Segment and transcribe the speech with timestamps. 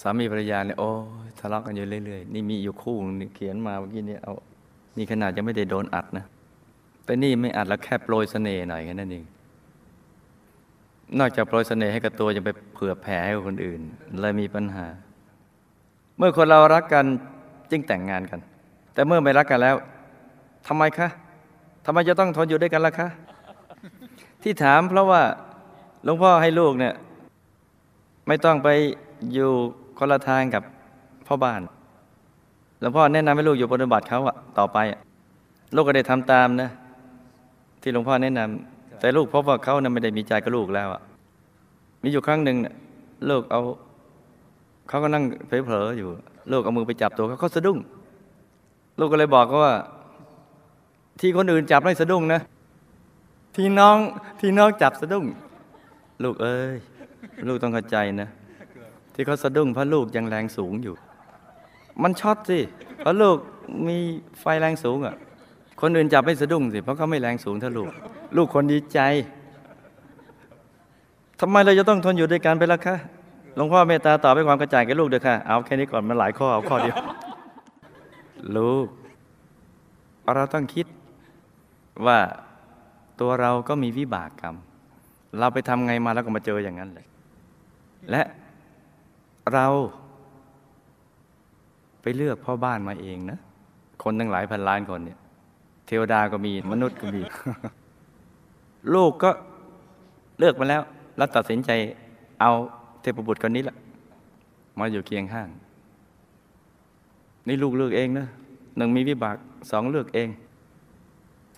[0.00, 0.90] สามีภรรยาเนี่ยโอ้
[1.38, 4.34] ทะเลาะกันอยู่เรื่อยๆ นี่มีอยู่คู่นึงเขียนมาเมื่อกี้เนี่ยเอา
[4.96, 6.24] นี่ขนาดยังไม่ได้โดนอัดนะ
[7.04, 9.24] แต่นี่ไม่อัดแล้วแค่โปรยเสน่ห์หน่อยแค่นั้นเอง
[11.18, 13.80] นอกจากโปรยเสน่ห์ให้กับตัวยังไปเผื่อแผ่ให้กับคนอื่น
[14.20, 14.86] เลยมีปัญหา
[16.18, 17.04] เมื่อคนเรารักกัน
[17.70, 18.40] จึงแต่งงานกัน
[18.94, 19.76] แต่เมื่อไม่รักกันแล้ว
[20.66, 21.08] ทำไมคะ
[21.84, 23.08] ทำไมจะต้องทนอยู่ด้วยกันล่ะคะ
[24.42, 25.22] ที่ถามเพราะว่า
[26.04, 26.94] หลวงพ่อให้ลูกเนี่ย
[28.26, 28.68] ไม่ต้องไป
[29.34, 29.52] อยู่
[30.00, 30.62] คนละทางกับ
[31.26, 31.60] พ่อบ้าน
[32.80, 34.78] หลวงพ่อแนะนำให้ลูกอยู่ปฏิบัติเขาอะต่อไป
[35.74, 36.70] ลูกก็ได้ทำตามนะ
[37.82, 41.00] ที่หลวงพ่อแนะนำแต่ลูกพบว่าเขานะไม่ได้มีใจกับลูกแล้วอะ
[42.02, 42.74] มีอยู่ครั้งหนึ่งเนี่ย
[43.30, 43.60] ลูกเอา
[44.88, 46.08] เขาก็นั่งเผลอๆอยู่
[46.52, 47.78] ลูกเอามือไปจับตัวเขาเขาสะดุ้ง
[48.98, 49.74] ลูกก็เลยบอกเขาว่า
[51.20, 52.40] ที่คนอื่นจับไม่สะดุ้งนะ
[53.56, 53.96] ที่น้อง
[54.40, 55.24] ที่น้องจับสะดุ้ง
[56.22, 56.76] ลูกเอ้ย
[57.48, 58.28] ลูกต้องเข้าใจนะ
[59.14, 60.94] ที่เขาสะดุ้งเพราะลูกยังแรงสูงอยู่
[62.02, 62.58] มันช็อตสิ
[62.98, 63.36] เพราะลูก
[63.86, 63.96] มี
[64.40, 65.14] ไฟแรงสูงอะ
[65.80, 67.90] คนอื่นจับไม่สะดุ้งสิเพราะเขาไม่แรงสูงเท่าลูก
[68.36, 69.00] ลูกคนดีใจ
[71.40, 72.96] ทำไมเราจะต้องทนอยู่ด้วยกันไปล่ะคะ
[73.56, 76.96] หลวงพ่อเมตตาตอบให้ความกระจ่างแก่ลูกเด้อค่ะ เอาแค่นี้ก่อนมันหลายข้อเอาข้อเดียว
[78.56, 78.86] ลูก
[80.34, 80.86] เราต้องคิด
[82.06, 82.18] ว่า
[83.20, 84.54] ตัวเราก็มีวิบากกรรม
[85.38, 87.06] เราไปทำไงมาแล้วก็มาเจออย่างนั้นเลย
[88.10, 88.22] และ
[89.54, 89.66] เรา
[92.02, 93.38] ไปเลือกพ่อบ้านมาเองนะ
[94.02, 95.18] คนตั้งหลายพันล้านคนเนี่ย
[95.86, 97.22] เทวดาก็มีมนุษย์ก็มี
[98.94, 99.30] ลูกก็
[100.38, 100.82] เลือกมาแล้ว
[101.16, 101.70] แล้วตัดสินใจ
[102.40, 102.50] เอา
[103.00, 103.76] เทพบุตรคนนี้แหละ
[104.78, 105.48] มาอยู่เคียงข้าง
[107.46, 108.26] นี่ลูกเลือกเองนะ
[108.76, 109.36] หนึ่งมีวิบาก
[109.70, 110.28] สองเลือกเอง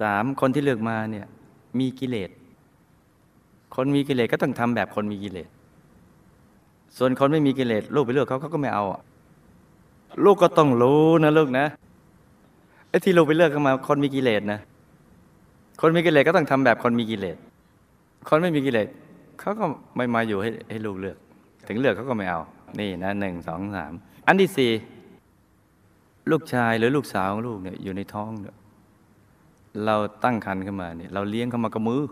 [0.01, 1.27] สามคนที่เลือกมาเนี่ย
[1.79, 2.31] มีกิเลส
[3.75, 5.49] คนมีกิเลสก็ต้องทำแบบคนมีกิเลส
[6.99, 8.85] ส่วนคนไม่มีกิเลสลูกไปเลือกเขาเขาก็ไม่เอา
[10.25, 11.67] ลูกก็ต้องรู้นะลูกนะ
[12.89, 14.61] ไอ้ที่ลูกไปเลือกเขามา คนมีกิเลสนะ
[15.81, 17.37] คนมีกิเลสก็ต้องทำแบบคนมีกิเลส
[18.29, 18.89] คนไม่มีกิเลส
[19.41, 19.65] เขาก็
[19.97, 21.17] ไม่มาอยู่ให้ให้ลูกเลือก
[21.67, 22.41] ถึงเลือกเขาก็ไม่เอา
[22.79, 23.93] นี่นะหนึ่งสองสาม
[24.27, 24.71] อันที่สี่
[26.31, 28.57] ลูกชายหรือลูกสาวของลูกเนี่ยอยู่ในท้องเนี่ย
[29.85, 32.03] เราตั้งครรภ์ขึ้นมาเนี่ยเราเลี้ยงเขามากับมือ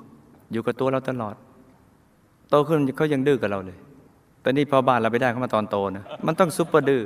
[0.52, 1.34] อยู่กับตัวเราตลอด
[2.50, 3.78] โตขึ้นเขายังดื้อกับเราเลย
[4.40, 7.02] แต่นี่พอบ้านเราไปได้เขามาตอนโตนะมันต้องซุปเปอร์ดื้อ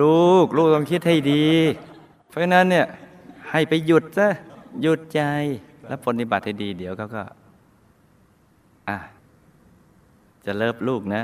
[0.00, 1.46] ลูกลูกต้องคิดให้ดี
[2.28, 2.86] เพราะฉะนั้นเนี่ย
[3.50, 4.28] ให้ไปหยุดซะ
[4.82, 5.20] หยุดใจ
[5.86, 7.22] แล้วปฏิบัติให้ดีเดี๋ยวเขาก็
[8.88, 8.98] อะ
[10.46, 11.22] จะเลิฟลูกนะ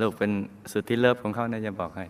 [0.00, 0.30] ลูกเป็น
[0.72, 2.04] สุดที่เลิฟของเขานะจะบอกให้